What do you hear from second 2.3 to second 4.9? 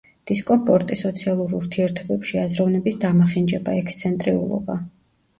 აზროვნების დამახინჯება, ექსცენტრიულობა.